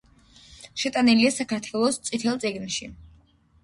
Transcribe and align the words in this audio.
შეტანილია 0.85 1.33
საქართველოს 1.37 2.03
„წითელ 2.11 2.43
წიგნში“. 2.47 2.95